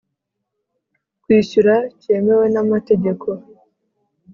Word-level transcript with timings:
kwishyura 1.23 1.75
cyemewe 2.01 2.45
n 2.53 2.57
amategeko 2.63 3.27